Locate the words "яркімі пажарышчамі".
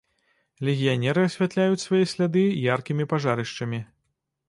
2.73-3.87